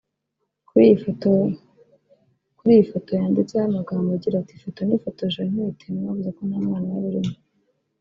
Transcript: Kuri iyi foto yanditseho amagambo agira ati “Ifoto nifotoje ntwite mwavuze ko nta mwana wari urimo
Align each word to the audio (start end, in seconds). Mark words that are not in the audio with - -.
Kuri 2.57 2.73
iyi 2.75 2.91
foto 2.91 3.09
yanditseho 3.19 3.65
amagambo 3.67 4.07
agira 4.11 4.35
ati 4.39 4.53
“Ifoto 4.55 4.79
nifotoje 4.83 5.39
ntwite 5.49 5.85
mwavuze 5.95 6.29
ko 6.37 6.41
nta 6.47 6.57
mwana 6.67 6.87
wari 6.93 7.07
urimo 7.11 7.35